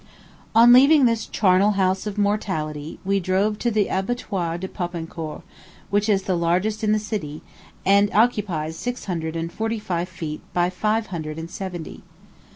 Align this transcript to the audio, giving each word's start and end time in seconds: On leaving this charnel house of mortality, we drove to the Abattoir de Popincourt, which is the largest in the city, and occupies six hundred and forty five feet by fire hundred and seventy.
On 0.55 0.73
leaving 0.73 1.05
this 1.05 1.27
charnel 1.27 1.73
house 1.73 2.07
of 2.07 2.17
mortality, 2.17 2.97
we 3.05 3.19
drove 3.19 3.59
to 3.59 3.69
the 3.69 3.87
Abattoir 3.87 4.57
de 4.57 4.67
Popincourt, 4.67 5.43
which 5.91 6.09
is 6.09 6.23
the 6.23 6.35
largest 6.35 6.83
in 6.83 6.91
the 6.91 6.97
city, 6.97 7.43
and 7.85 8.09
occupies 8.11 8.75
six 8.75 9.05
hundred 9.05 9.35
and 9.35 9.53
forty 9.53 9.77
five 9.77 10.09
feet 10.09 10.41
by 10.53 10.71
fire 10.71 11.03
hundred 11.03 11.37
and 11.37 11.51
seventy. 11.51 12.01